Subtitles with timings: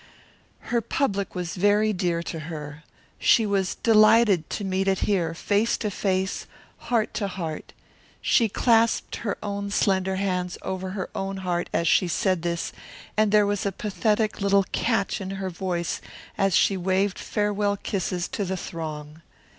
[0.73, 2.83] Her public was very dear to her.
[3.19, 6.47] She was delighted to meet it here, face to face,
[6.89, 7.71] heart to heart.
[8.19, 12.73] She clasped her own slender hands over her own heart as she said this,
[13.15, 16.01] and there was a pathetic little catch in her voice
[16.35, 19.21] as she waved farewell kisses to the throng.